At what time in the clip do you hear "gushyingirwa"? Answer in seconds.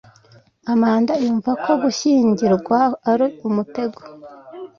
1.83-2.79